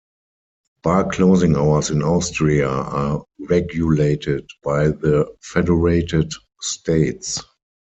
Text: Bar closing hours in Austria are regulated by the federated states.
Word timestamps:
Bar 0.81 1.11
closing 1.11 1.55
hours 1.55 1.91
in 1.91 2.01
Austria 2.01 2.67
are 2.67 3.23
regulated 3.37 4.49
by 4.63 4.87
the 4.87 5.31
federated 5.43 6.31
states. 6.59 7.43